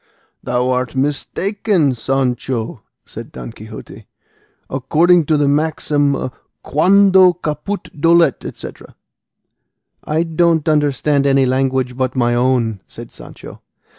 [0.41, 4.07] "Thou art mistaken, Sancho," said Don Quixote,
[4.67, 6.31] "according to the maxim
[6.63, 8.95] quando caput dolet, etc."
[10.03, 13.61] "I don't understand any language but my own," said Sancho.